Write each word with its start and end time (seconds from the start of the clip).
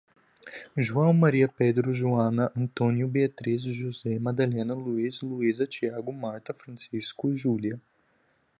João, 0.75 1.13
Maria, 1.13 1.47
Pedro, 1.47 1.93
Joana, 1.93 2.51
António, 2.57 3.07
Beatriz, 3.07 3.61
José, 3.61 4.17
Madalena, 4.17 4.73
Luís, 4.73 5.21
Luísa, 5.21 5.67
Tiago, 5.67 6.11
Marta, 6.11 6.55
Francisco, 6.55 7.31
Júlia 7.35 7.79